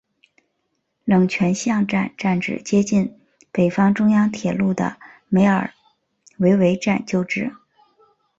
[1.05, 3.19] 冷泉巷站站址接近
[3.51, 4.97] 北方中央铁路的
[5.29, 5.71] 梅尔
[6.39, 7.53] 维尔站旧址。